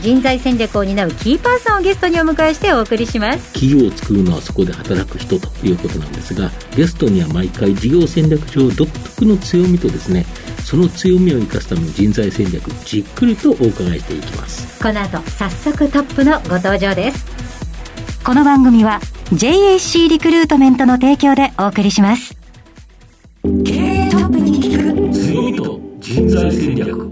[0.00, 3.52] 人材戦略を担うキーパーソンをゲストにお迎えしてお送りします。
[3.54, 10.24] 企業を作るのはそこで働く人ということなんですがゲストには毎回事業戦略上独特の強みとですね
[10.64, 14.82] その強みを生かすための人材戦略じっくりとお伺いしていきます。
[14.82, 17.24] この後早速トップのご登場です。
[18.24, 19.00] この番組は
[19.32, 22.36] JAC リクルートメントの提供でお送りします。
[23.64, 25.12] 経営トップに聞く。
[25.12, 27.10] 強みと人材戦略。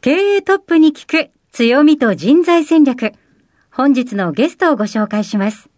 [0.00, 3.14] 経営トップに聞く強みと人材戦略。
[3.72, 5.70] 本日のゲストをご紹介します。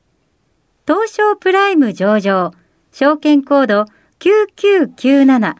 [0.88, 2.50] 東証プライム上場
[2.90, 3.84] 証券コード
[4.18, 5.54] 9997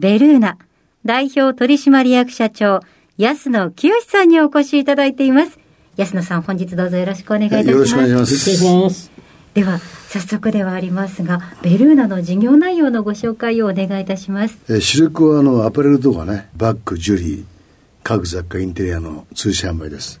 [0.00, 0.58] ベルーナ。
[1.04, 2.80] 代表取締役社長
[3.16, 5.60] 安野清さんにお越しいただいています。
[5.96, 7.70] 安野さん本日どうぞよろしくお願いいたします。
[7.70, 8.56] よろしくお願いします。
[8.56, 9.12] します。
[9.54, 14.58] では早速ではありますがベルーナの事業内容のご紹介をお願いいたします。
[14.68, 17.44] えーシルクはあのアパレルとかね、バッグ、ジュリー、
[18.02, 20.20] 家具雑貨、インテリアの通信販売です。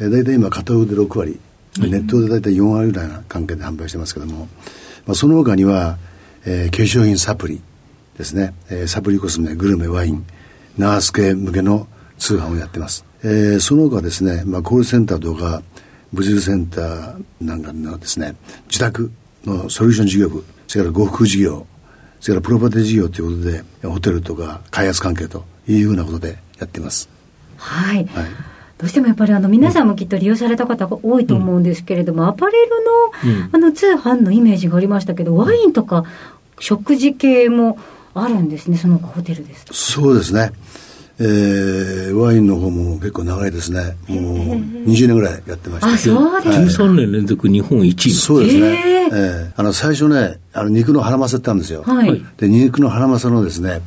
[0.00, 1.38] えー、大体今、片腕で6割、
[1.78, 4.48] ネットで大体4割ぐらいな関係で販売してますけども、
[5.06, 5.98] まあ、その他には、
[6.44, 7.62] えー化粧品サプリ
[8.18, 10.24] ですね、えーサプリコスメ、グルメ、ワイン、
[10.76, 11.86] ナース系向けの
[12.18, 13.04] 通販をやってます。
[13.22, 15.62] えーその他ですね、まあ、コールセンターとか、
[16.12, 18.36] 物流センターなんかのですね、
[18.68, 19.10] 自宅
[19.46, 21.66] のソリューション事業部、それから呉服事業、
[22.20, 27.08] それからプロパティ事業ということで、ホテルとか開発関係というふうなことでやっています。
[27.56, 28.06] はい、はい。
[28.78, 32.70] どうしてもやっぱりあの皆さんもきっと利用された方が多いと思うんですけれども、アパレル
[33.46, 36.04] の,、あの通販のイメージがありましたけど、ワインとか
[36.58, 37.78] 食事系も
[38.14, 39.74] あるんですね、その他ホテルですと。
[39.74, 40.52] そうですね。
[41.20, 43.96] えー、ワインの方も結構長いですね。
[44.08, 44.34] もう
[44.88, 45.92] 20年ぐらいやってました。
[45.92, 46.84] あ、そうですか。
[46.84, 48.66] 13年連続日本一位そうですね。
[48.66, 51.82] へーえーあの、最初ね、あの、肉のハラマサってあるんですよ。
[51.82, 53.80] はいで、肉のハラマサのですね、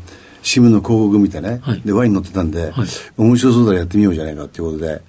[0.45, 1.81] 新聞の広告見てね、はい。
[1.83, 2.87] で、ワイン乗ってたんで、はい。
[3.17, 5.01] 面白そうだらやってみようじゃないかっていうことで、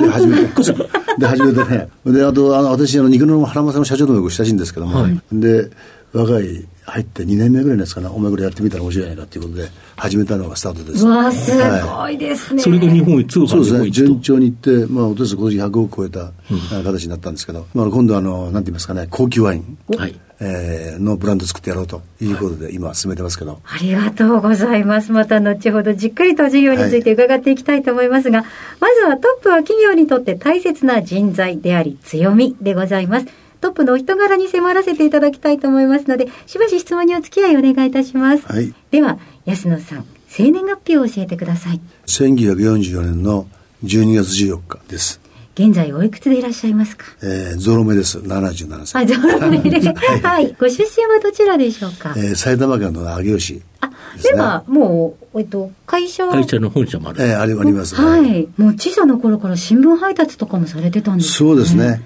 [0.00, 0.48] で、始めて、
[1.18, 5.20] で、始めてね、で、あと、あの、私、あの、肉のハラマサの社長ともよく親しいんですけども、はい。
[5.30, 5.70] で、
[6.14, 11.04] 若い、入って2年目ぐらいのやつかな、お前これやってみたら面白いじゃないかっていうことで、始めたのがスタートです。
[11.04, 12.16] うわあ、すはい。
[12.16, 12.62] ごいですね。
[12.62, 25.12] それが日本一通そうですね、販日本一と順調にいって、まあ、おととし今年100億超えた、あ形になったんですけど、まあ、今度はあの、なんて言いますかね、高級ワイン、はいえーのブランド作ってやろうということで、今進めてますけど、ありがとうございます。
[25.12, 28.44] また後ほどじっくりと事業について伺っていきたいと思いますが、
[28.80, 33.26] まずはトップは企業にとって大切な人材であり強みでございます。
[33.60, 38.46] トップのお人柄に迫らせていただきたいと思いますので、しばし質問にお付き合いお願いいたします。
[38.46, 41.80] はいでは、安野さん、生年月日を教えてください。
[42.06, 43.46] 1944年の
[43.84, 45.20] 12月14日です。
[45.58, 47.06] 現在おいくつでいらっしゃいますか？
[47.22, 49.06] えーゾロ目です、77あ、歳。
[49.06, 49.80] ゾロ目で。
[50.22, 50.54] はい。
[50.58, 52.14] ご出身はどちらでしょうか？
[52.16, 53.90] えー埼玉県の上尾市あ、
[54.22, 58.48] では、もう、えっと、会社会社の本社もある、えーあります、はい。
[58.56, 62.02] もう小さな頃から新聞配達とかもされてたんですそうですね。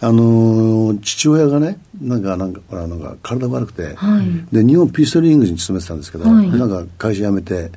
[0.00, 4.54] あのー父親がね、なんか、なんか、なんか、体悪くて、はい。
[4.54, 6.48] で、日本ピストリングに勤めてたんですけど、はい。
[6.50, 7.70] なんか会社辞めて、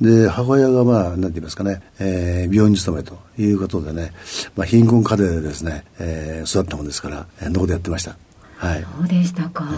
[0.00, 4.12] で、母親がまあ、なんて言いますかね、えー病院に勤めということでね、
[4.56, 8.16] まあ、貧困家庭でですね、えー育ったもんですから、えー、のこでやってました。
[8.56, 8.86] はい。
[8.98, 9.68] そうでしたか。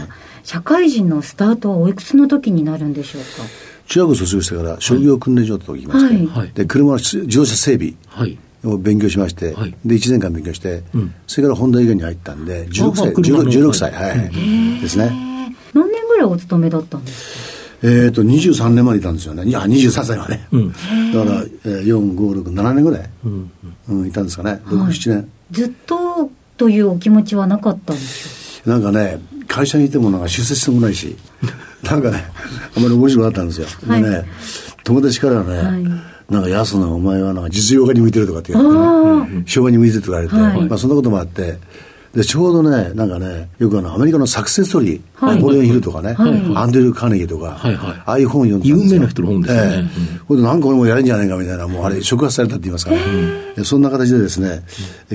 [0.44, 3.26] 社会人のスタートはおいくつの時になるんでしょうか？
[3.88, 6.50] 中学卒業してから、商業訓練所とこ行きまして、はいはい。
[6.54, 7.94] で、車の自動車整備。
[8.06, 9.74] はいを勉強しまして、はい。
[9.84, 11.14] で、1年間勉強して、うん。
[11.26, 15.10] それから本田医院に入ったんで、16あ歳、車の 16, 16歳、はい、ですね。
[15.12, 15.36] えー
[15.76, 19.44] 何年ぐらいお勤めだったんですえっ、と、23年までいたんですよね。
[19.44, 20.48] いや、23歳はね。
[20.50, 20.72] うん。
[20.72, 20.76] だ
[21.24, 23.50] から、えー、4、5、6、7年ぐらい、うん
[23.90, 24.62] うん、いたんですかね。
[24.64, 24.92] 6、はい。
[24.92, 25.22] 7年。
[25.22, 31.14] かずっとというお気持ちはなかったんでしなんかね、会社にいてもなんか出世してもないし、
[31.82, 32.24] なんかね、
[32.74, 33.66] あんまり面白くなかったんですよ。
[33.86, 34.02] はい。
[34.02, 34.24] でね、
[34.82, 40.68] 友達からはね、はいなんか安野お前はなんか実用家に向いてるとかって言われてね、商売に向いてるとか言われて、はい。
[40.68, 41.58] まあそんなこともあって、
[42.14, 45.36] で、ちょうどね、なんかね、よくあの、アメリカのサクセスストーリー、はい。
[45.36, 46.30] ナポレオンヒルとかね、はい。
[46.56, 47.76] アンドリュー・カーネギーとか、はい。
[47.76, 48.02] はい。
[48.06, 48.96] ああいう本読んでたんですよ。
[48.96, 49.60] 有名な人の本ですね。
[49.60, 50.18] ええ。
[50.26, 52.98] これでなんか俺もやれんじゃないかみたいな、もうあれ、触発されたって言いますかね。
[53.54, 54.62] でそんな形でですね、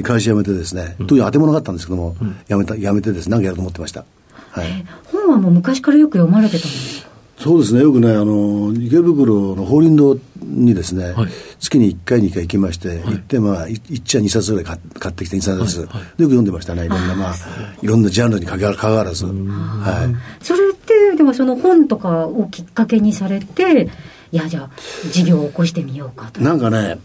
[0.04, 2.16] 会社辞めてですね、当時当て物があったんですけども、
[2.48, 4.06] 辞めた、辞めてですね、なんかやると思ってました。
[4.52, 4.86] はい。
[5.12, 7.11] 本はもう昔からよく読まれてたんですか？
[7.42, 11.32] そうですね、よくね、あの池袋の法輪堂にですね、はい。
[11.60, 15.88] 月に1回、2回行きまして、行って、まあ、い一茶2冊ぐらい買買ってきて、2、3冊、はい。
[15.88, 15.98] はい。
[15.98, 17.36] よく読んでましたね、いろんな、まあ、
[17.82, 19.26] いろんなジャンルにかかわかわらず。
[19.26, 20.44] はい。
[20.44, 23.90] それって、でもその本とかをきっかけにされて、
[24.32, 24.70] いや、じゃあ、
[25.12, 26.42] 事業を起こしてみようかと。
[26.42, 27.00] なんかね、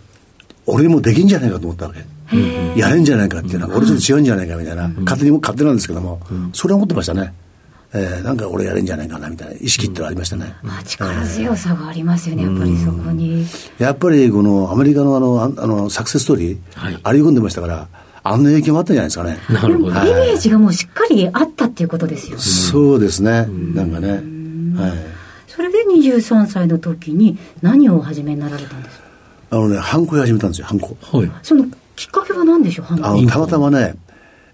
[0.67, 2.05] 俺もできんじゃないかと思ったわけ。
[2.79, 6.21] やれんじゃないかっていうのは、俺ちょっと違うんじゃないかみたいな、勝手にも勝手なんですけども、
[6.53, 7.33] それは思ってましたね。
[7.95, 10.55] えーなんか俺やれんじゃないかなみたいな意識ってのはありましたね。
[10.63, 13.47] まあ、力強さがありますよね、やっぱりそこに。
[13.79, 17.89] やっぱりこのアメリカのあの、ああの、サクセスストーリー、はいあれ読んでましたから、
[18.23, 19.39] あんな影響もあったんじゃないですかね。
[19.49, 19.91] なるほど。
[19.91, 22.43] イメージがもうしっかりあったっていうことですよね。
[22.43, 23.47] そうですね。
[23.75, 24.11] なんかね。
[24.11, 24.23] はい。
[25.47, 29.05] それで23歳の時に何をお始めになられたんですか？
[29.53, 30.97] あのね、ハンコ屋始めたんですよ、ハンコ。
[31.17, 31.31] はい。
[31.43, 33.95] そのきっかけは何でしょう、反抗あの、たまたまね、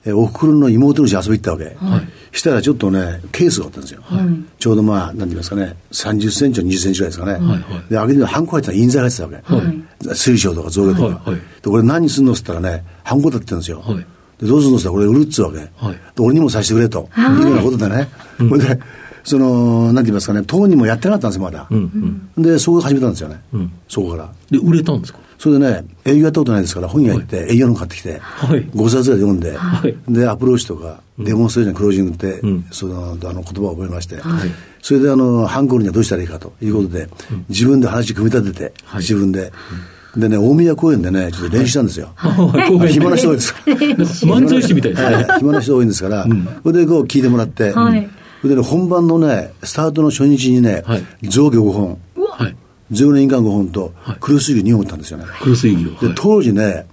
[0.04, 1.64] えおふくろの妹の家遊び行ったわけ。
[1.64, 2.08] はい。
[2.32, 4.00] したらちょっとね、ケースがあったんですよ。
[4.04, 4.26] はい
[4.58, 7.32] ちょうどまあ、なんて言いますかね、30センチと20センチぐらいですかね。
[7.34, 7.58] はいはい
[7.90, 9.22] で、開けてみたらハンコ入ってたら印材入ってた
[9.54, 9.66] わけ。
[10.08, 11.14] はい水晶とか象牙とか。
[11.14, 13.80] はいはいで、これ何すんのっつったらね、ハンコだって言うんですよ。
[13.80, 14.06] はい
[14.40, 15.58] で、どうすんのっつったら、これ売るっつうわけ。
[15.58, 17.08] はいで俺にもさせてくれと。
[17.16, 18.08] いうようなことでね。
[18.38, 18.80] それで、
[19.24, 21.66] その、なんて言いますかね、当にもやってなかったんですよ、まだ。
[21.70, 23.40] うんで、そこで始めたんですよね。
[23.52, 24.28] うんそこから。
[24.50, 25.18] で、売れたんですか？
[25.42, 28.64] それでね、営業やったことないですから、本屋行って営業の買ってきて、はい。
[28.64, 29.96] 5冊ぐらい読んで、はい。
[30.08, 32.64] で、アプローチとか、デモンストレーション、クロージングって、ん。
[32.70, 34.20] その、あの、言葉を覚えまして、
[34.82, 37.08] それで、あの、ハンコールにはどうしたらいいかということで、
[37.48, 39.00] 自分で話組み立てて、はい。
[39.00, 39.50] 自分で。
[40.16, 42.12] でね、大宮公園でね、ちょっと練習したんですよ。
[42.14, 42.92] はい。
[42.92, 43.52] 暇な人多いです。
[43.54, 43.76] から。
[43.76, 45.14] 漫才師みたいですね。
[45.16, 45.38] はい。
[45.40, 46.24] 暇な人多いんですから、
[46.62, 48.08] それでこう聞いてもらって、はい。
[48.42, 51.04] それでね、本番のね、スタートの初日にね、はい。
[51.28, 51.98] 象牙5本、
[52.92, 52.98] はい。
[52.98, 55.24] 象年間5本とはい、クルス牛2本打ったんですよね。
[55.40, 55.90] 黒水牛を。
[56.00, 56.86] ではい当時ね、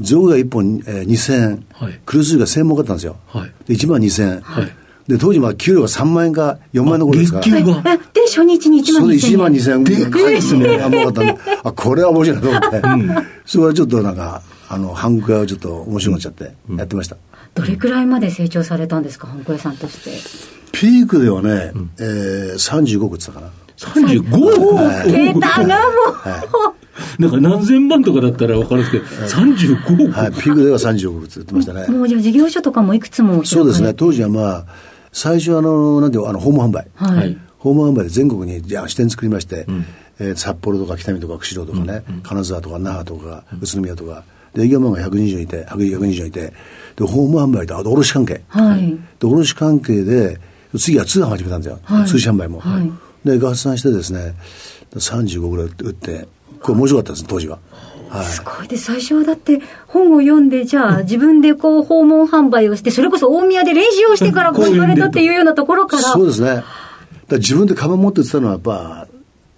[0.00, 3.16] 象が1本、えー2000円、はいクルーズが1000円儲かったんですよ。
[3.28, 4.72] はいで1万2000円、はい
[5.06, 7.44] で、当時まあ給料が3万円か4万円の頃ですから。
[7.44, 7.82] 月給が？
[7.92, 9.84] えで、初日に1万それで1万2000 2000円。
[9.84, 13.26] でかいですねあ儲かったんで、あ、これは面白いなと思って。
[13.44, 17.16] それからちょっとなんか、あの、ハンコ屋をちょっと面白くなっちゃって、やってました。
[17.54, 20.10] どれくらいまで成長されたんですか、ハンコ屋さんとして？
[20.72, 23.52] ピークではね、えー、35億って言ったかな。
[23.90, 26.74] 35億桁がも
[27.18, 30.12] なんか何千万とかだったら分かるんですけど、35億。
[30.12, 31.92] はい、ピークでは35億って言ってましたねう、。
[31.92, 34.66] もうじゃあ事業所とかもいくつもそうですね、当時はまあ、
[35.12, 36.86] 最初あの、なんていうのあの、ホーム販売。
[36.94, 37.38] ははいい。
[37.58, 39.66] ホーム販売で全国にじゃあ支店作りまして、
[40.20, 44.22] えー札幌とか北見とか釧路とかね、金沢とか那覇とか宇都宮とか、
[44.54, 46.52] で営業マンが100人以上いて、100人以上いて、
[46.94, 48.42] で、ホーム販売と、あと卸関係。
[48.46, 48.96] はい。
[49.18, 50.38] で、卸関係で、
[50.78, 51.80] 次は通販始めたんですよ。
[51.82, 52.60] はい通信販売も。
[52.60, 52.92] はい
[53.24, 54.34] で、合算してですね、
[54.94, 56.28] 35ぐらい売って、
[56.60, 57.58] これ面白かったです、当時は。
[58.08, 58.24] はい。
[58.26, 66.02] すごいで、最初はだって本を読んで、じゃあ自分でこう訪問販売をして、それこそ大宮で練習をしてからこう行かれたっていうようなところから。
[66.02, 66.48] そうですね。
[66.48, 66.64] だか
[67.30, 69.08] ら自分でカバン持って売ってたのはやっぱ、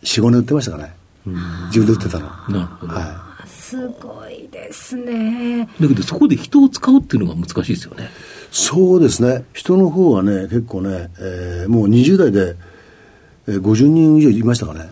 [0.02, 0.94] 4、5年売ってましたかね。
[1.66, 2.26] 自分で売ってたの。
[2.26, 2.94] なるほど。
[2.94, 5.68] はすごいですね。
[5.80, 8.04] だけどそこで人を使うっていうのが難しいですよね。
[8.04, 8.08] い。
[8.52, 9.44] そうですね。
[9.52, 12.54] 人の方はね、結構ね、えーもう20代で、
[13.48, 14.88] えー50人以上いましたかね。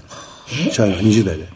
[0.70, 1.48] 社員が20代で。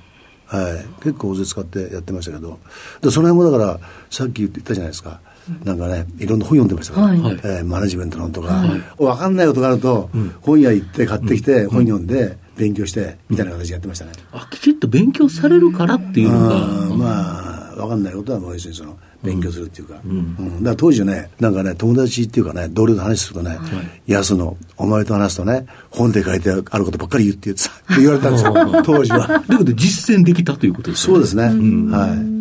[0.46, 1.02] はい。
[1.02, 2.58] 結構大勢使ってやってましたけど。
[3.02, 3.80] でその辺もだから、
[4.10, 5.20] さっき言ったじゃないですか。
[5.64, 8.64] なんかね、いろんな本読んでましたから、はいはいえーマネジメントの本とか、
[8.98, 10.10] わかんないことがあると、
[10.40, 14.12] 本屋行って買ってきて、本読んで、勉強して、みたいな形でやってましたね。
[14.32, 16.56] あ、きちっと勉強されるからっていうのが、
[16.96, 20.00] まあ、わかんないことはもう要するにその、勉強するっていうか。
[20.04, 23.58] うんだから当時ね、なんかね、友達っていうかね、同僚と話するとね、
[24.06, 28.54] 安野、お前と話すとね、本で書いてあることばっかり言って言ってさ、って言われたんですよ、
[28.84, 29.26] 当時は。
[29.46, 31.14] だけど実践できたということですね。
[31.14, 31.44] そうですね。
[31.44, 32.38] はい。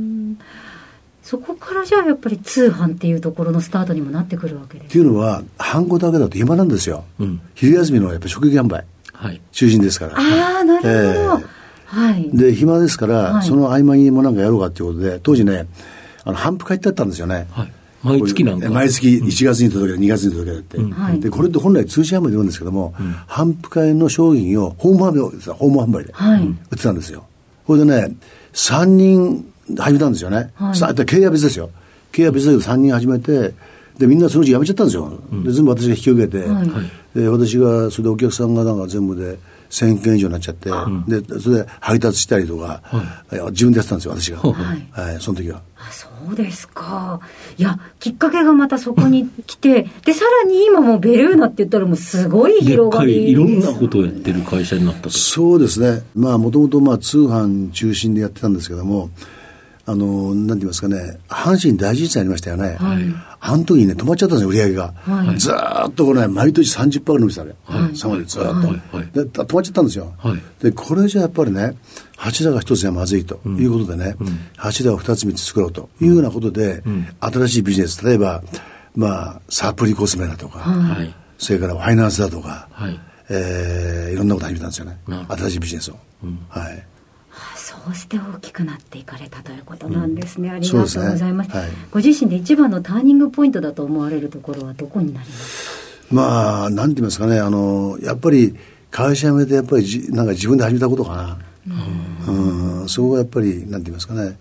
[1.24, 4.88] そこからじゃあやっぱり通販っていうところのスタートにもなってくるわけです。
[4.88, 7.04] っていうのは、ハンコだけだと暇なんですよ。
[7.20, 9.42] うん昼休みのやっぱ食撃販売、はい。
[9.52, 10.14] 中心ですから。
[10.14, 11.44] ああ、なるほど。
[11.44, 11.57] え
[11.88, 12.30] はい。
[12.34, 15.68] で、暇ですから、はいその合間にもなんかやろうかっていうことで、当時ね、
[16.24, 17.48] あの、販布会ってあったんですよね。
[17.52, 17.72] はい。
[18.04, 18.70] 毎月なんか。
[18.70, 22.94] 毎月1月に届ける、2月に届けるって、はいで、これって本来通信販売で言うんですけども、
[23.28, 27.26] 販布会の商品をホーム販売を、ホーム販売ではい売ってたんですよ。
[27.66, 28.16] これでね、
[28.54, 30.52] 3人始めたんですよね。
[30.56, 31.70] はいさ経営は別ですよ。
[32.12, 33.54] 経営は別だけど3人始めて、
[33.98, 35.12] で、みんなそのうち辞めちゃったんですよ。
[35.44, 36.70] で、全部私が引き受けて、はい
[37.20, 39.40] で、私が、それでお客さんがなんか全部で
[39.70, 40.70] 1000件以上になっちゃって、
[41.08, 42.82] で、それで配達したりとか、
[43.32, 44.40] いや自分でやってたんですよ、私が。
[44.40, 45.62] はいはい、その時は。
[45.78, 47.20] あそうですか。
[47.58, 55.10] いや、きっかけがまたそこに来て、 で、さらに今もうベルーナって言ったらもうすごい広がりいろんなことをやってる会社になったと。
[55.12, 56.04] そうですね。
[56.16, 59.10] まあ、もともとまあ通販中心でやってたんですけども、
[59.86, 62.76] あの、なんて言いますかね、阪神大震災ありましたよね。
[62.78, 63.06] はい、
[63.50, 64.94] あの時にね、止まっちゃったんですよ、売り上げが。
[64.98, 67.54] はい、ずーっとこれ、ね、毎年30%ぐらい伸びてたね。
[67.64, 68.62] はい、3割ずーっ
[68.92, 69.22] と、はい、で。
[69.24, 70.14] 止まっちゃったんですよ。
[70.18, 71.78] はい、で、これじゃやっぱりね、
[72.18, 78.44] 柱が一つじゃまずいということでね、うん、柱を二つ三つ作ろうというようなことで、うん、新しいビジネス、例えば、
[78.98, 83.00] まあ、サプリコスメだとか、はい、それからファイナンスだとか、はい、
[83.30, 84.98] えー、いろんなこと始めたんですよね。
[85.30, 85.96] 新しいビジネスを。
[86.24, 86.88] うん、はい。
[87.88, 90.50] そうして大きくなっていかれたということなんですね。
[90.50, 91.50] うん、ありがとうございます。
[91.50, 96.16] すねはい、ご自身で一番のターニングポイントだと思われるところはどこになりますか？
[96.16, 98.56] まあ、なんて言いますかね、あの、やっぱり
[98.92, 101.38] 会社辞めてやっぱりじなんか自分で始めたことかな。
[102.28, 104.38] うん、うんそこがやっぱり、なんて言いますかね。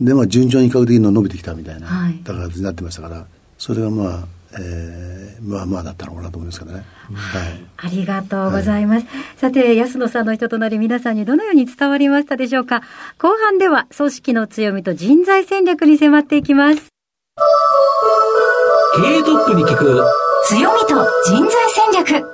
[0.00, 4.24] うん、で、まあ、順調に比較的に伸びてきたみたいな、はい、だからになってましたから、それがまあ、
[4.54, 12.82] えー、まあまあだったのかなと思いますけどね、はい、ありがとうございます、はい、さて安野さんの人となり皆さんにどのように伝わりましたでしょうか。
[13.18, 16.88] 後半では組織の強みと人材戦略に迫っていきます。
[18.96, 20.02] 経営トップに聞く。
[20.46, 22.26] 強みと人材戦略。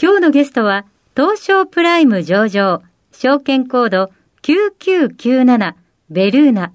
[0.00, 0.84] 今日のゲストは
[1.16, 4.10] 東証プライム上場証券コード
[4.42, 5.74] 9997
[6.10, 6.72] ベルーナ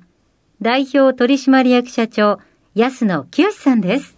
[0.61, 2.39] 代表取締役社長、
[2.75, 4.17] 安野清さんです。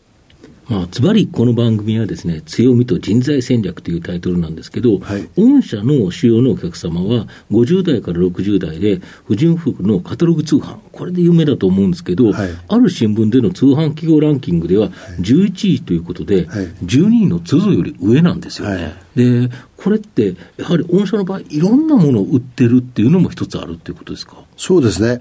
[0.67, 18.95] まあ、つまりこの番組はですね、強みと人材戦略というタイトルなんですけど、はい、御社の主要のお客様は、50代から60代で、婦人服のカタログ通販、これで有名だと思うんですけど、はい、ある新聞での通販企業ランキングでは、11位ということで、はい、12位の都度より上なんですよね。
[19.15, 24.37] で、これって、やはり御社の場合、いろんなものを売ってるっていうのも一つあるっていうことですか？
[24.57, 25.19] そうですね。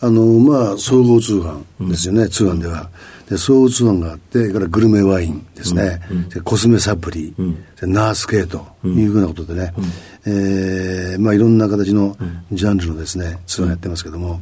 [0.00, 2.90] あの、まあ、総合通販ですよね、うん、通販では。
[3.28, 6.00] で、総合通販があって、それからグルメワインですね、
[6.34, 9.74] うん、コスメサプリ、うん、ナース系というふうなことでね、
[10.24, 12.16] うん、えー、まあ、いろんな形の
[12.52, 14.40] ジャンルのですね、通販やってますけども、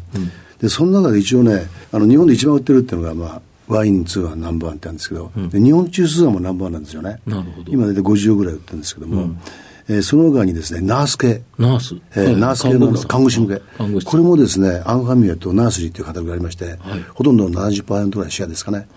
[0.60, 7.20] で、その中で一応ね、あの、日本で一番売ってるっていうのが、まあ、ワイン通販ナンバーワンってあるんですけど、で日本酒通販もナンバーワンなんですよね。
[7.26, 7.72] なるほど。
[7.72, 9.34] 今大体50ぐらい売ってるんですけども、
[9.88, 11.42] えー、その他にですね、ナース系。
[11.58, 13.62] ナース、えー、ナース系の看護師向け。
[14.04, 18.88] これもですね、アンファミリアとナースリーというカタログがありまして、はい、ほとんど70%ぐらいシェアですかね。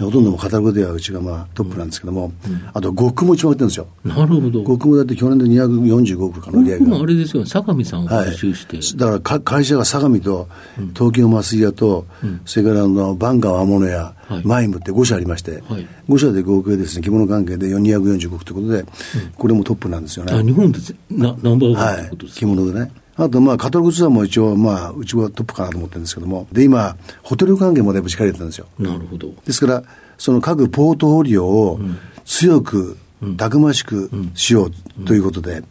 [0.00, 3.86] ほとんどもカタログではうちがまあトップなんですけども、うん、あと、呉服も一番売ってるんですよ。
[4.04, 4.64] なるほど。
[4.64, 7.00] 呉服もだって去年で245億かの売り上げが。
[7.00, 8.78] あれですよ、さが美さんを買収して。
[8.78, 10.48] はい、だから会社がさが美と、
[10.94, 18.86] 東京麻酔屋と、うん、それからあのバンガー和物屋、はい、マイムって5社ありまして、はい、5社で合計ですね、着物関係で245億ということで、うん、
[19.36, 20.42] これもトップなんですよね。
[20.42, 20.78] 日本で
[21.10, 22.92] なナンバーワンということですか、はい、着物でね。
[23.16, 28.66] あと、まあ、カタログツアーも一応、まあ、うちはトップかなと思ってるんですけども、で、今、ホテル関係もだいぶ力入れてるんですよ。
[28.78, 29.28] なるほど。
[29.44, 29.82] ですから、
[30.16, 31.80] その各ポートフォリオを
[32.24, 32.96] 強く、
[33.36, 34.72] たくましくしよう
[35.06, 35.62] ということで、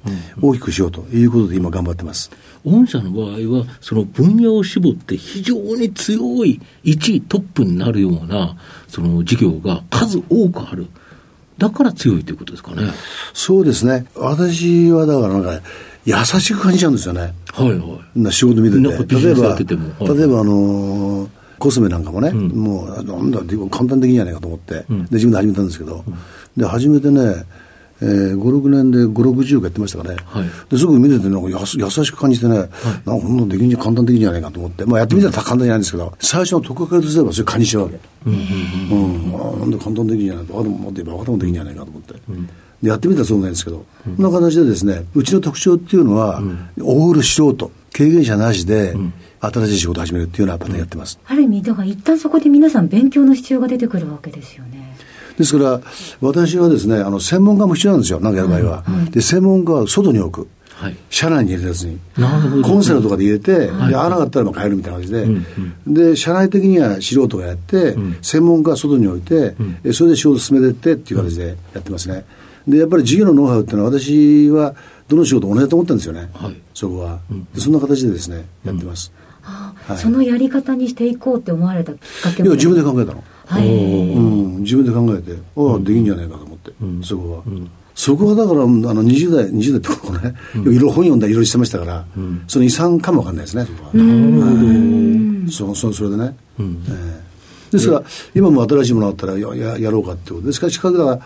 [0.42, 2.32] 大きくしようということで今頑張ってます。
[2.66, 8.56] 御社の場合は、その分野を絞って非常に強い1位トップになるような、
[8.88, 10.88] その事業が数多くある。
[11.58, 12.92] だから強いということですかね。
[13.34, 14.06] そうですね。
[14.16, 15.62] 私はだからなんか、
[16.06, 17.34] 優しく感じちゃうんですよね。
[17.52, 18.20] はいはい。
[18.20, 19.16] な仕事見てて。
[19.16, 19.66] 例えば、はい、
[20.18, 21.30] 例えばあのー、
[21.60, 23.40] コスメなんかもね、うん、もう、なんだ、
[23.70, 26.16] 簡単的にじゃないかと思って、うん、で、自分で始めたんですけど、うん、
[26.58, 27.46] で、始めてね、
[28.02, 30.18] えー、5、6年で5、60やってましたからね。
[30.26, 38.00] はい、ですぐ見てて、なんかや優しく感じてね、はい、なんかほんのできんじゃ簡単的じゃないかと思って、まあやってみたら簡単じゃないんですけど、最初のとっかかりとすればそれ感じちゃうわけ。
[38.26, 42.14] うん、うん、なんで簡単的じゃないと、バカでも持ってバカでもできんじゃないかと思って。
[42.30, 42.50] うん。
[42.82, 48.96] やってみたらそうなんですけど、うん、こんな形でですね、うちの特徴っていうのは、うん、オール素人、経験者なしで、
[49.40, 51.20] 新しい仕事を始めるっていうようなパターンやってます。
[51.28, 54.98] ある意味、だから一旦そこで皆さん勉強の必要が出てくるわけですよね。
[55.42, 55.82] ですから、
[56.22, 58.72] 私はですね、あの、専門家も必要なんですよ、なんかやる場合は。
[58.84, 60.48] はいはい、で、専門家は外に置く。
[60.82, 62.00] はい、車内に入れたずに、
[62.64, 65.46] コンセルとかで入れて、はい、で合わなかったらもう変えるみたいな感じで、うん
[65.88, 69.56] うん、で、社内的には素人がやって、うん、専門家は外に置いて、
[69.86, 72.26] うん、それで仕事進めてってっていう形でやってますね。
[72.68, 74.74] で、やっぱり事業のノウハウっていうのは、私は
[75.08, 79.12] どの仕事も同じだと思ってるんですよね、はい、そこは、うん、そんな形でですね、やってます。
[79.42, 83.24] はい、そのやり方にしていこうって思われたきっかけいや、自分で考えたの。
[83.52, 87.44] はい、うん、自分で考えて、ああ、できんじゃないかと思って、うん、そこは。
[87.46, 92.06] うんそこはだから、あの、20代、20代ってことね、いろいろ本読んだりいろいろしてましたから、
[92.48, 93.94] その遺産かもわかんないですね、そこは。
[93.94, 95.52] なるほど。
[95.52, 96.36] そ、そ、それでね。
[96.58, 98.04] うんえー、ですから、
[98.34, 101.20] 今も新しいものあったらやややろうかってことですから、近くだから、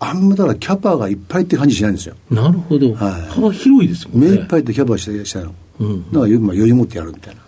[0.00, 2.16] あんまだからキャパがいっぱいって感じしないんですよ。
[2.30, 2.92] なるほど。
[2.94, 4.30] はい、幅広いですもんね。
[4.30, 5.54] 目いっぱいってキャパしてしたの。
[5.78, 7.40] うん、だから、まあ、余裕持ってやるみたいな。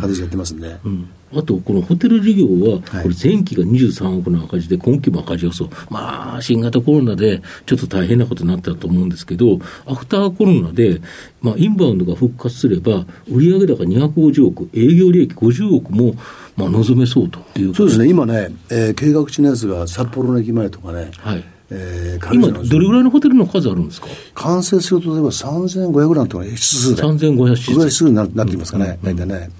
[0.00, 0.76] 形でやってますんで。
[0.84, 5.68] うんあと、このホテル事業は、これ前期が23億の赤字で、今期も赤字予想。
[5.90, 11.00] まあ、新型コロナでちょっと大変なことになったと思うんですけど、アフターコロナで、
[11.42, 16.14] まあ、インバウンドが復活すれば、売上高250億、営業利益50億も、
[16.56, 21.44] まあ、望めそうというそうですね、今ね、えー、計画中のやつが札幌の駅前とかね、はい。
[21.68, 24.06] えー、今、どれぐらいのホテルの数あるんですか？
[24.34, 29.50] 完成すると、例えば3500なんてのが指数で、3500指数になってきますかね、大体ね。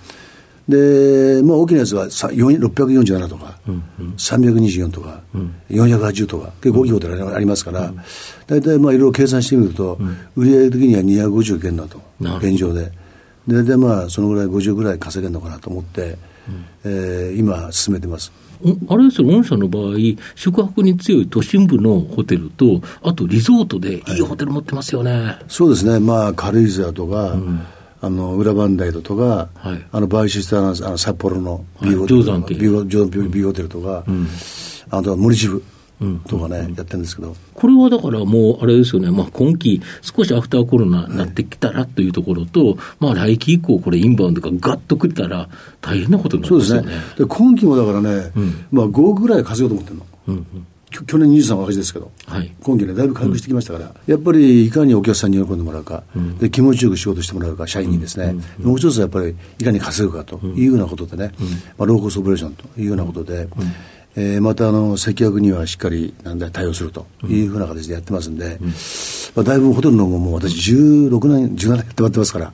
[0.68, 7.92] で、まあ、大きなやつは647とか、うんうん、324とか、うん、480とか、結構大きいホテルありますから、
[8.46, 12.00] 大体まあいろいろ計算してみると、うん、売上的には250件だと、
[12.38, 12.90] 現状で。
[13.46, 18.32] で、でまあ、そのぐらい50ぐらい稼げるのかなと思って、うん、えー、今、進めてます。
[18.88, 19.94] あれですよ、御社の場合、
[20.35, 25.12] 宿泊に強い都心部のホテルと、あとリゾートでいいホテル持ってますよね。
[25.12, 27.61] はい、そうですね、まあ、軽井沢とか、うん
[28.00, 34.29] あの裏磐梯とか、はい、あの買収したあの札幌のビーホテルとか、ビーホテルとか、うん、
[34.91, 35.62] あとは森支部
[36.29, 37.35] とかね、うん、やってるんですけど。
[37.55, 45.49] これはだからもう、あれですよね、まあ、今期、少しアフターコロナになってきたらというところと、はい、まあ、来期以降、これ、インバウンドががっとくれたら、
[45.81, 46.88] 大変なことになりますよね。
[46.88, 47.26] そうですね。
[47.29, 50.07] 今期もだからね、うん、まあ、5億ぐらい稼ごうと思ってるの。
[50.29, 61.33] うんうん去年23赤字ですけど、はい、今期ね、だいぶ回復してきましたから、うん、やっぱりいかにお客さんに喜んでもらうか、うん、で気持ちよく仕事してもらうか、社員にですね、うん、もう一つはやっぱりいかに稼ぐかというようなことでね、
[61.76, 63.49] まあ、ローコストオペレーションというようなことで、
[64.16, 68.59] えー、またあの接客にはしっかりなんだ対応するというふうな形でやってますんで、
[69.35, 72.52] まあ、だいぶホテルの方も私16年、17年やってますから。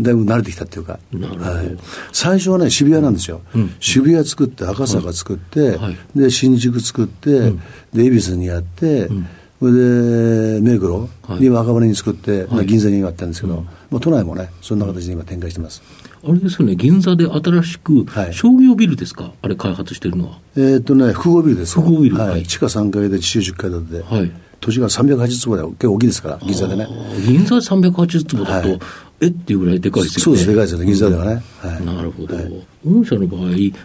[0.00, 1.76] だいぶ慣れてきたっていうか、はい、
[2.12, 7.60] 最初はね、渋谷なんですよ、うん、渋谷作って、赤坂作って、はい、で新宿作って、うん、
[7.92, 9.26] で恵比寿にやって、うん、
[9.58, 15.82] それで目黒に若羽に作って、はい、銀座にやったんですけど、まあ、都内もね、そんな形で今、展開してます。
[16.22, 20.38] あれですよね、銀座で新しく、商業ビルですか、あれ、開発してるのは。
[20.56, 21.80] えっとね、複合ビルです。
[21.80, 24.02] 複合ビル、はい、地下3階で地中10階建てで。
[24.02, 24.30] はい。
[24.60, 26.86] 土地が380坪で結構大きいですから、銀座でね。
[27.26, 28.80] 銀座で380坪だと、はい、
[29.20, 29.26] え？
[29.26, 30.22] っていうぐらいでかいですよね。
[30.24, 31.42] そうです、でかいですよね、銀座ではね。
[31.58, 32.36] はい、なるほど。
[32.36, 33.40] はい、御社の場合、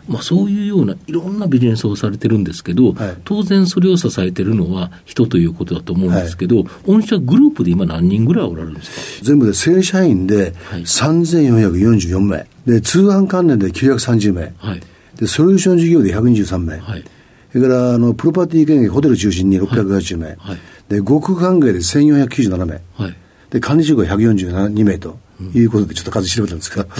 [0.08, 9.26] まあ、そういうようないろんなビジネスをされてるんですけど、はい、当然それを支えてるのは人ということだと思うんですけど、はい、御社グループで今何人ぐらいおられるんですか？
[9.26, 14.82] 全部で正社員で3444名、で、通販関連で930名、はい、
[15.20, 17.04] で、ソリューション事業で123名、はい、
[17.52, 23.16] それからあのプロパティ権益、ホテル中心に680名、はい、で、航空関係で1497名、はい、
[23.50, 25.20] で、管理職が142名と。
[25.54, 26.92] いうことでちょっと数調べたんですけど、こ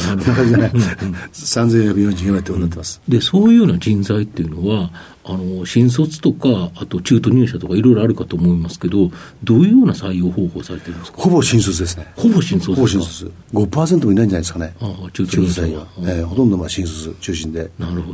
[0.44, 0.72] んなね、
[1.34, 3.02] 3444名ってことになってます。
[3.08, 4.92] で、そういうような人材っていうのは、
[5.24, 9.10] あの、新卒とか、あと中途入社とかいろいろあるかと思いますけど、
[9.44, 11.22] どういうような採用方法されてるんですか？
[11.22, 12.12] ほぼ新卒ですね。
[12.16, 13.32] ほぼ新卒ほぼ新卒。
[13.54, 14.74] 5%もいないんじゃないですかね。
[14.82, 15.68] ああ、中途入社は。
[16.02, 17.66] えー、ほとんどまあ新卒中心でや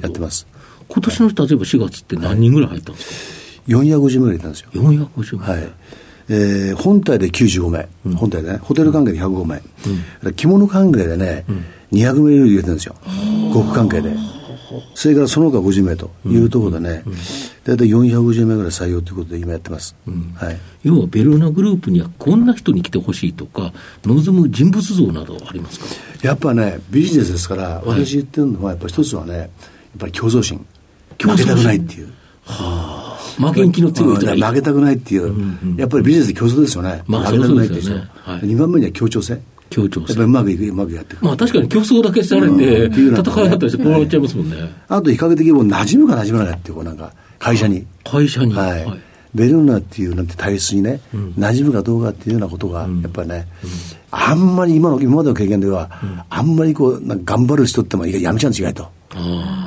[0.07, 0.47] ってます。
[0.87, 4.69] 今年の例えば4月って何人ぐらい入ったんですか、はい、?450 名入れたんですよ。
[4.73, 5.69] 450名はい。
[6.33, 9.61] えー、本体で95名、うん、本体でね、ホテル関係で105名、
[10.25, 12.95] うん、着物関係でね、うん、200名入れてるんですよ、
[13.53, 14.15] 航空関係で。
[14.95, 17.03] それからその他50名というところでね、
[17.65, 19.93] 大体450名ぐらい採用ということで今やってます、
[20.35, 23.73] はい、要はベルーナグループにはこんな人に来てほしいとか、
[24.05, 25.85] 望む人物像などありますか？
[26.21, 29.49] やっぱね、ビジネスですから、私言ってるのは、やっぱ一つはね、やっ
[29.99, 30.65] ぱり競争心、
[31.19, 32.07] 負けたくないっていう。
[32.45, 33.00] はあ
[33.37, 37.03] 負けん気の強い人負けたくないっていう、うんうん、やっぱりビジネスで競争ですよね。
[37.07, 37.93] まあ、負けたくないっていう人。
[37.93, 39.39] ねはい、2番目には協調性？
[39.69, 40.13] 協調性。
[40.13, 41.25] やっぱりうまくいく、うまくやっていく。
[41.25, 44.57] まあ確かに競争だけされて、うん、戦いだったりして、こうなっちゃいますもんね。
[44.87, 47.85] あと、比較的もう馴染むか馴染まないっていう、こうなんか、会社に。
[48.03, 48.53] 会社に。
[48.53, 48.85] はい。
[48.85, 48.99] はい、
[49.33, 53.69] ベルーナっていうなんて体質にね、うん、馴染むかどうかっていうようなことが、やっぱりね、うん、
[54.11, 55.89] あんまり今の、今までの経験では、
[56.29, 58.87] あんまりこう、頑張る人ってもやめちゃうん違いと。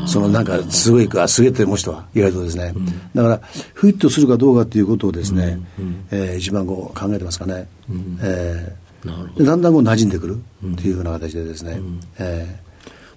[0.07, 3.41] そのなんか、すごいか、すげえと思う人は、意外とですね、うん、だから、
[3.75, 7.69] フィットするかどうかっていうことをですね、うんうん、えー、一番こう考えてますかね。
[7.91, 12.65] うん、えー、だんだんこう馴染んでくるっていうふうな形でですね、うん、えー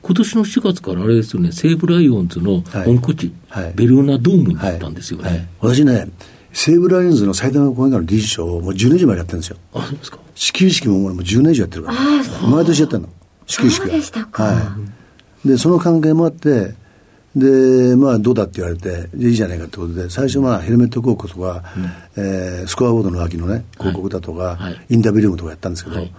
[0.07, 5.29] 今年の4月からあれですよね、西武ライオンズの本拠地、はいはい、ベルーナドームになったんですよね。
[5.29, 6.07] はい、私ね、
[6.53, 9.57] 西武ライオンズの埼玉公園からの理事長をもう10年以上前やってるんですよ。
[9.73, 10.19] あ、そうですか。
[10.33, 12.47] 始球式ももう10年以上やってるから。
[12.47, 13.09] 毎年やってるの。
[13.47, 13.87] 始球式は。
[13.87, 14.43] そうでしたか。
[14.43, 14.65] はい。
[15.47, 16.75] で、その関係もあって、
[17.35, 21.63] で、まあ、どうだって言われて、いいじゃないかってことで、最初、まあ、ヘルメット広告とか、
[22.17, 26.11] うん、えー、スコアボードの脇のね、広告だとか、はい、インタビュールームとかやったんですけど、はい、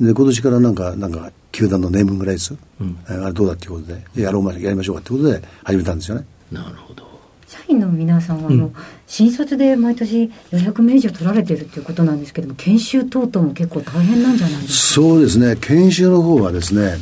[0.00, 6.26] で、今年からなんか、なんか、球団のネーミングライス、うん、あれどうだっていうことで、やろうま、やりましょうかってことで始めたんですよね。
[6.50, 7.06] なるほど。
[7.46, 8.72] 社員の皆さんは、あの、うん、
[9.06, 15.00] 新卒で毎年400名以上取られてるっていうことなんですけども、研修等々も結構大変なんじゃないですか？
[15.00, 16.96] そうですね、研修の方はですね、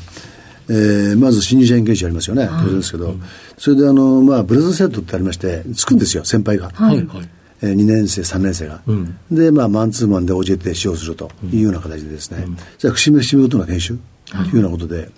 [0.69, 3.15] えー、まず新入社員研修ありますよね、当然ですけど、
[3.59, 6.71] それであの、まあ、ブレザーセットってありまして、つくんですよ、先輩が。
[6.75, 6.97] はい。
[7.07, 7.29] はい
[7.63, 11.31] えー、2年生、3年生が、うん、で、まあ、マンツーマンで OJT 使用すると。
[11.51, 13.99] いうような形でですね、うん、じゃあ、節目節目ごとの研修？
[14.27, 14.53] とい。
[14.53, 15.09] うようなことで、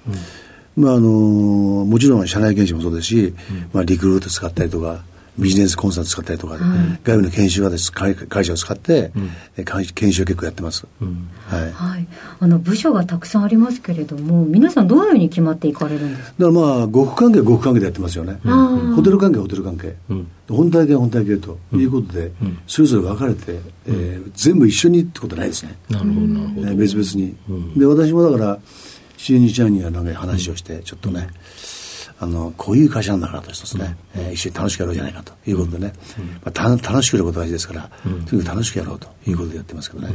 [0.76, 3.34] うん、まああのー、もちろん社内研修もそうですし、
[3.72, 5.02] まあ、リクルート使ったりとか、
[5.38, 6.62] ビジネスコンサル使ったりとか、はい、
[7.04, 7.92] 外部の研修がです。
[7.92, 9.30] 会会社を使って、うん、
[9.94, 12.08] 研修を結構やってます、うん、はい、はい、
[12.40, 16.34] あの部署がたくさんありますけれども皆さんどのように決まっていかれるんですか？
[16.38, 18.54] だからまあ極関係は極関係でやってますよね、う
[18.92, 19.96] ん、ホテル関係はホテル関係、
[20.48, 22.32] 本体系は本体系ということで、
[22.66, 25.76] それぞれ分かれて、えー、全部一緒にってことないですね。
[25.90, 27.36] なるほどなるほど、えー、別々に、
[27.78, 28.58] で私もだから
[29.16, 31.28] 新日ちゃんにはなんか話をして、ちょっとね、
[32.18, 40.08] あのこういう会社なんだからと一つね、うん、えー、一緒に楽しくやろうじゃないかということでね、うん、まあ、た楽しくやることが大事ですから、うん、とにかく楽しくやろうということでやってますけどね。
[40.08, 40.12] は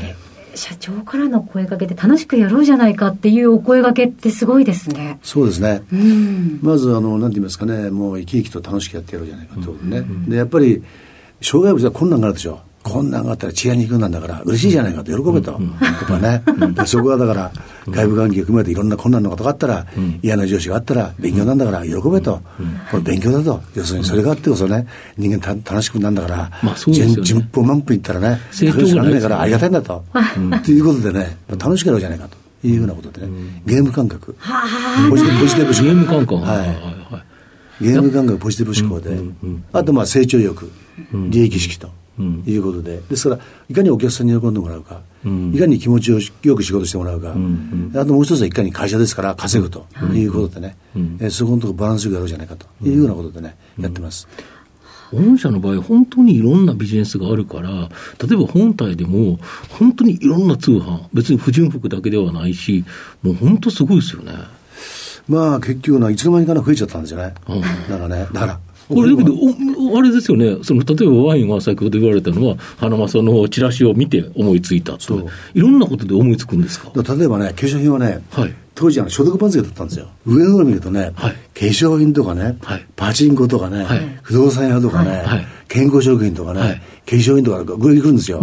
[0.00, 0.16] い。
[0.54, 5.20] 社長からの声かけで楽しくやろうじゃないかっていうお声がけってすごいですね。
[5.22, 5.82] そうですね。
[5.92, 10.04] うん、まずあのなんて言いますかね、もう生き生きと楽しくやってやろうじゃないかということね。
[10.26, 10.82] でやっぱり
[11.40, 12.54] 障害物は困難があるでしょ。
[12.54, 12.68] う。
[12.82, 15.60] こんなんがあったら治安に行くんなんだから嬉しいじゃないかと喜べと、やっ
[16.08, 16.42] ぱね、
[16.86, 17.52] そこはだから
[17.90, 19.86] 外部関係を含めていろんな困難のことがあったら、
[20.22, 22.42] 嫌な上司があったら勉強なんだから喜べと、
[22.90, 30.04] これ勉強だと要するにそれがあってこそね人間た楽しくなんだから、まあそうですね、順風満帆いったらね楽しくならないからありがたいんだと、
[30.64, 32.36] ということでね楽しくやろうじゃないかと。
[32.64, 33.28] いうふうなことでね、
[33.66, 34.36] ゲーム感覚。
[35.10, 36.34] ポジティブゲーム感覚。
[36.38, 37.22] は
[37.80, 37.84] い。
[37.84, 39.16] ゲーム感覚ポジティブ思考で、
[39.72, 40.68] あとまあ成長欲、
[41.12, 41.90] 利益意識と。
[42.18, 45.00] いうことで、ですから、いかにお客さんに喜んでもらうか、
[45.52, 50.76] いかに気持ちをよく仕事してもらうか、あともう一つはいかに会社ですから稼ぐということでね、
[51.20, 54.28] えそこのところバランスよくやろうじゃないかというようなことでね、やってます。
[55.12, 59.38] 御社の場合、本当にいろんなビジネスがあるから、例えば本体でも、
[59.70, 62.84] 本当にいろんな通販、別に不純服だけではないし、
[63.22, 64.32] もう本当すごいですよね。
[65.28, 67.34] まあ結局な、いつの間にかな増えちゃったんですよね。
[67.88, 69.34] だからね、だから、これだけど、
[69.98, 76.90] あれですよね、その例えばワインは先ほど言われたのは、花正のチラシを見て思いついたと、いろんなことで思いつくんですか？
[76.94, 80.08] 例えばね、化粧品はね、はい、当時は所得番付だったんですよ。
[80.26, 85.22] 上の方見るとね、はい、化粧品とかね、はい、パチンコとかね、不動産屋とかね、
[85.68, 88.40] 健康食品とかね、化粧品とかぐるりくるんですよ。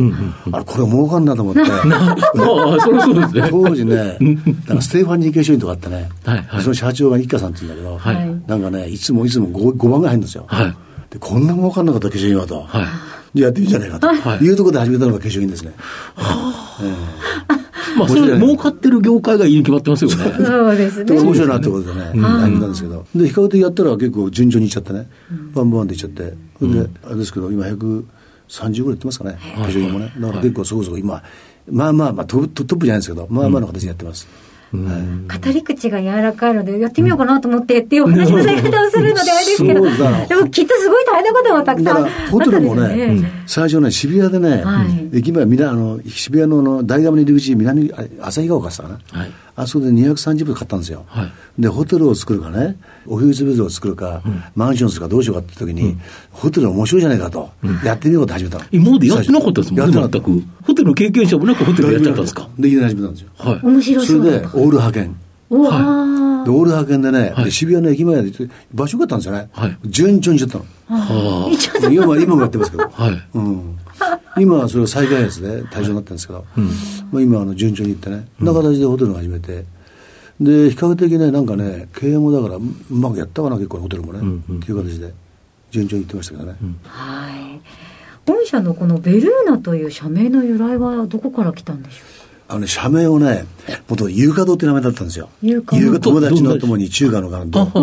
[0.52, 1.62] あれ、これ儲かんなと思って。
[1.70, 3.48] まあ、そりゃそうですね。
[3.50, 4.18] 当時ね、
[4.68, 6.10] なんかステファニー化粧品とかあってね、
[6.62, 7.98] その社長が一家さんって言うんだけど、
[8.48, 10.48] なんかね、いつもいつも 5, 5番が入るんですよ。
[11.10, 12.68] でこんな儲かんなかった化粧品はと。
[13.34, 15.74] じゃあやってみるじゃないかというところで始めたのが化粧品ですね。
[17.98, 20.18] まあ、それ、儲かってる業界がいいに決まってますよね。
[20.46, 21.16] そうですね。
[21.18, 23.06] 面白いなってことでね、始めたんですけど。
[23.16, 25.08] で、比較的やったら結構順調にいっちゃってね、
[25.54, 30.12] バンバンでいっちゃって、それで、あれですけど、今130ぐらいいってますかね、化粧品もね。
[30.18, 31.24] だから結構そこそこ今、
[31.72, 34.28] まあまあまあトップトップじゃないですけど、まあまあの形でやってます。
[34.74, 44.64] 語り口が柔らかいので、やってみようかなと思ってっていうお話のされ方をするのであれですけど、でもきっとすごい大変なこともたくさんあホテルもね、最初ね、渋谷でね、
[45.14, 49.00] 駅前、あの渋谷の大学の入り口、南、旭川かったかな。
[49.58, 52.76] あそこで230分買ったんですよ、はい、でホテルを作るかね
[53.08, 58.66] オフィスビルを作るか、うん、マンションするかどうしようかって時に、うん、ホテル面白いじゃないかと、うん、やってみようと始めたの。
[58.72, 62.50] 今までやってなかったですもんね全くホテルの経験者もなくホテルやっちゃったんですか？
[62.60, 65.20] できな始めたんですよ、はい、面白そうそれでオール派遣。
[65.48, 68.32] はい、でオール派遣でね、はい、渋谷の駅前で
[68.74, 73.38] 場所があったんですよね、はい、順調にしちゃったの、はあ、今今もやってますけど、はい。
[73.38, 73.78] うん
[74.38, 76.66] 今はそれを再開発で対象になってるんですけど、うん、
[77.12, 79.66] まあ、今あの順調にいってね、な形でホテルを始めて、
[80.40, 85.14] で比較的ねなんかね経営もだからうまくやったかな結構ホテルもね、うんうん、っていう形で。
[85.72, 87.60] 順調にいってましたけどね、うん、はい。
[88.26, 91.98] 本社のこのベルーナという社名の由来はどこから来たんでしょ
[92.48, 92.54] う？
[92.54, 93.46] あのね、社名をね、
[93.90, 95.28] もと優香堂って名前だったんですよ。
[95.42, 97.74] 友達の友に中華の関東。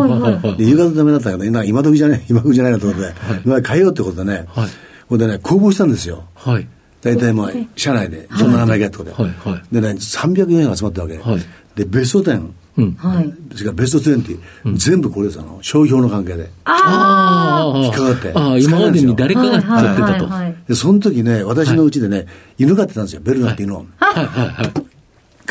[0.57, 3.05] で、優香堂って名前だったけど、今時じゃない、今時じゃないなと思って、
[3.51, 4.68] はい、変えようってことでね、はい、
[5.12, 6.25] これでね、公募したんですよ。
[6.35, 6.66] はい。
[7.03, 9.22] 大体まあ、社内で、そんな名前がやってことで。
[9.22, 9.33] はい。
[9.46, 9.62] はい。
[9.70, 11.18] でね、300円が集まったわけ。
[11.18, 11.40] はい。
[11.75, 12.51] で、ベスト10。
[12.79, 13.31] うん、はい。
[13.51, 16.48] それからベスト20、うん、全部これです、あの、商標の関係で。
[16.64, 17.79] ああ。
[17.79, 18.33] 引っかかって。
[18.35, 19.68] ああ、今までに誰かがやって
[20.01, 20.29] たと。
[20.66, 22.25] で、その時ね、私のうちでね、
[22.57, 23.85] 犬飼ってたんですよ、ベルナって犬を。
[23.98, 24.72] はいはいはい。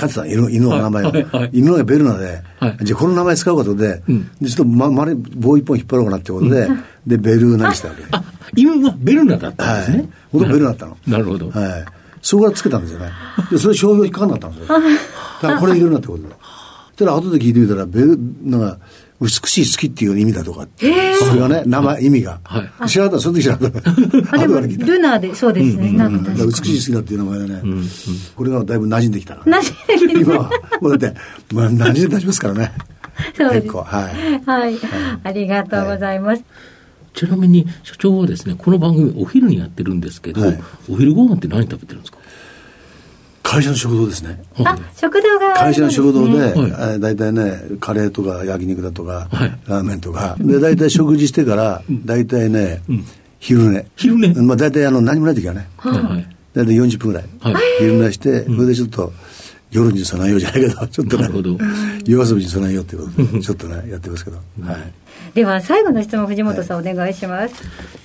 [0.02, 1.14] 飼ってた犬犬の名前を、
[1.52, 2.42] 犬がベルナで、
[2.82, 4.02] じゃあこの名前使うことで、
[4.42, 6.68] でちょっとま、まる棒一本引っ張ろうかなってことで、
[7.06, 8.04] で、ベルナにしたわけ。
[8.12, 8.24] あ、
[8.56, 10.10] 犬はベルナだったんですね。
[10.32, 10.98] 本当ベルナだったの。
[11.08, 11.50] なるほど。
[11.52, 11.86] はい。
[12.22, 13.12] そこからつけたんですよね。
[13.50, 14.80] で、それ商標引っかかんなかったんですよ。
[15.42, 16.30] だからこれ入れるなってことで。
[16.30, 18.78] したら後で聞いてみたら、ベル、なんか、
[19.22, 20.68] 美しい好きっていう意味だとか。
[20.78, 20.86] そ
[21.36, 22.40] れがね、名前、意味が。
[22.44, 23.92] はい知らなかった、その時知らなかった。
[23.92, 24.62] あ、で後も。
[24.62, 25.92] ルナーで、そうですね。
[25.94, 27.62] 美しい好きだっていう名前でね、
[28.36, 29.72] これがだいぶ馴染んできたから、なじ
[30.08, 30.50] み今は、
[30.82, 31.20] もうだって、
[31.54, 32.72] まあ、馴染んで出しますからね。
[33.38, 34.44] そうです結構、はい。
[34.46, 34.76] はい。
[35.24, 36.44] ありがとうございます。
[37.14, 42.18] ちなみに、社長はですね、この番組お昼にやってるんですけど、はいお昼ご飯って何食べてるんですか？
[43.52, 44.42] 会社の食堂ですね。
[44.64, 45.90] あ、食堂があ会社の。
[45.90, 52.82] 食堂で、大体ね、カレーとか焼肉だとか、はいラーメンとか、で、大体食事してから、大体ね、
[53.40, 53.86] 昼寝。
[53.98, 54.34] 昼寝？
[54.36, 56.28] まあ大体あの、何もない時はね、はいはい。
[56.54, 57.26] 大体40分ぐらい。
[57.42, 59.12] はい昼寝して、それでちょっと、
[59.72, 61.58] 夜に備えようじゃないけど、 ちょっとねなるほど、
[62.06, 64.94] 夜遊びに備えようっていうことで、ちょっとね、やってますけど、はい。
[65.34, 67.56] では、最後の質問、藤本さん、お願いします。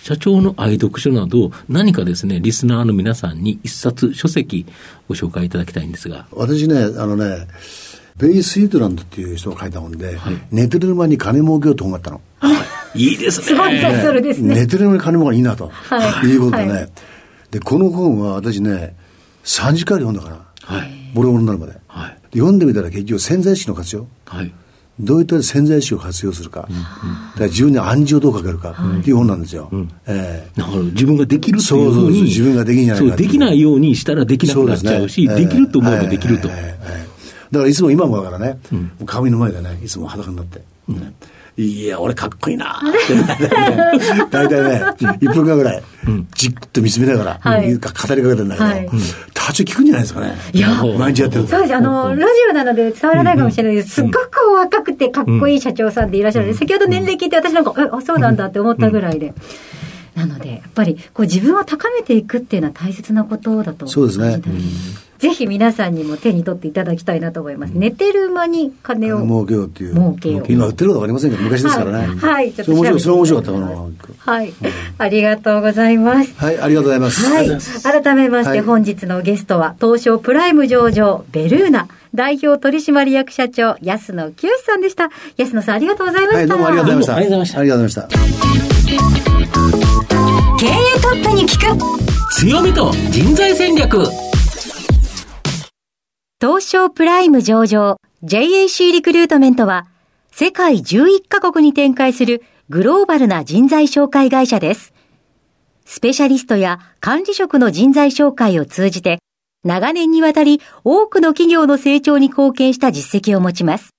[0.03, 4.65] 社長の愛読書など、何かですね、リスナーの皆さんに一冊書籍
[5.09, 6.27] ご紹介いただきたいんですが。
[6.33, 7.49] 私ね、あのね、
[8.17, 12.21] ベイ・スイートランドっていう人が書いた本で、はい寝てる間に金儲けようと思ったの。
[12.95, 13.47] いいですね。
[13.47, 14.55] すごいタイトルですね。
[14.55, 16.89] 寝てる間に金儲けいいなと、、はいうことでね、はい
[17.51, 18.97] で、この本は私ね、
[19.45, 20.91] 3時間読んだから、はい。
[21.15, 21.73] ボロボロになるまで。
[21.87, 22.19] はい。
[22.31, 24.07] で読んでみたら結局潜在意識の活用。
[24.27, 24.53] はい。
[24.99, 26.63] どういった潜在意識を活用するか。
[26.63, 26.71] だか
[27.41, 29.71] ら自分に暗示をどうかけるかっていう本なんですよ。
[30.07, 36.49] ええだから自分ができるというそうそうそうふうに、自分ができないかそう、できないようにしたらできなくなっちゃうし、で,、そうですねきると思えばできると。
[36.49, 37.07] ええええええ
[37.53, 41.15] だからいつも今もだからね、もう鏡の前でね、いつも裸になって、ね
[41.59, 42.79] いや、俺かっこいいな。
[42.79, 43.15] って、
[44.31, 45.83] 大体ね、1分間ぐらい、
[46.35, 47.75] じっと見つめながら、はい。
[47.75, 48.89] 語りかけてんだけど、はい。
[49.33, 50.35] 途中聞くんじゃないですかね。
[50.53, 50.69] いや。
[50.99, 51.49] 毎日やってると。
[51.49, 51.75] そうです。
[51.75, 53.89] あの、ラジオなので伝わらないかもしれないです。
[53.89, 59.33] すっごくお若くてかっこいい社長さんでいらっしゃるので、先ほど年齢聞いて私なんか、え、あ、そうなんだって思ったぐらいで。
[60.15, 63.87] なので、やっぱり、こう自分を高めていくっていうのは大切なことだと。
[63.87, 64.43] そうですね。
[65.19, 67.71] ぜひ皆さんにも手に取っていただきたいなと思います。
[67.71, 69.23] 寝てる間に金を。
[69.23, 69.95] 儲けようっていう。
[69.95, 71.99] 儲けよう今売ってることわかりませんけど、昔ですからね。
[71.99, 73.91] はいはいちょっそれ面白い、それ面白かった、この。
[74.19, 74.53] はい。
[74.99, 76.35] ありがとうございます。
[76.37, 77.25] はい、ありがとうございます。
[77.27, 78.03] はい。
[78.03, 85.11] 改めましてはい本日のゲストは、東証プライム上場、ベルーナ、代表取締役社長、安野清さんでした。
[85.37, 86.39] 安野さん、ありがとうございました。
[86.39, 87.61] はい、どうもありがとうございました。
[87.61, 88.77] どうもありがとうございましたありがとうございました。
[90.59, 94.05] 経営トップに聞く強みと人材戦略。
[96.39, 99.87] 東証プライム上場 JAC リクルートメントは
[100.31, 104.93] 世界11カ国に展開するグローバルな人材紹介会社です。
[105.87, 109.21] スペシャリストや管理職の人材紹介を通じて
[109.65, 113.93] 長年にわたり多くの企業の成長に貢献した実績を持ちます。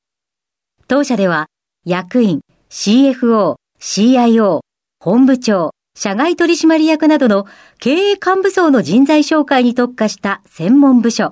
[0.87, 1.47] 当社では
[1.85, 4.59] 役員、CFO、CIO、
[4.99, 7.47] 本部長、社外取締役などの
[7.79, 11.31] 経営幹部層の人材紹介に特化した専門部署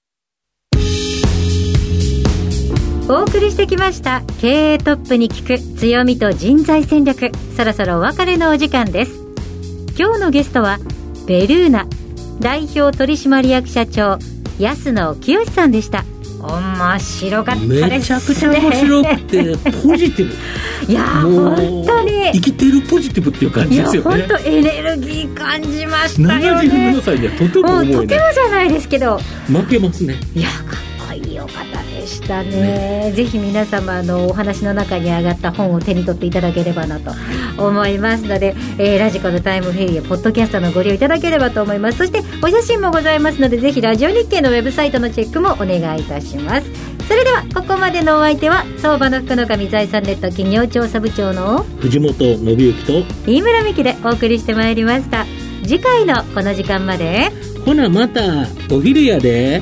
[3.11, 9.11] お送りしてきました経営トップに聞く強みと人材戦略そろそろお別れのお時間です
[9.99, 10.77] 今日のゲストは
[11.27, 11.87] ベルーナ
[12.39, 14.17] 代表取締役社長
[14.59, 16.05] 安野清さんでした
[16.39, 20.33] 面白かったです、ね、めちゃくちゃ面白くて、ポジティブ。
[20.91, 24.25] いや本当に生きてるポジティブっていう感じですよね。
[24.25, 28.07] 本当エネルギー感じましたよ77ね歳にはとてももう思えない。
[28.07, 30.19] とてもじゃないですけど負けますね。
[30.33, 30.47] いや
[31.13, 31.63] いいお方
[31.95, 33.11] でしたね。
[33.15, 37.11] ぜひ皆様あのお話の中に上がった本を手に取っていただければなと
[37.57, 41.97] 思いますので、えーラジコのタイムフェリーポッドキャストのご利用いただければと思います。
[41.97, 46.67] そしてお写真もございますのでぜひラジオ日経のウェブサイトのチェックもお願いいたします。
[47.07, 55.25] それではここまでのお相手は相場の福の神財産ネット企業調査部長の藤本信之と、飯村美希でお送りしてまいりました。
[55.63, 57.31] 次回のこの時間まで。
[57.65, 59.61] ほなまた、お昼やで。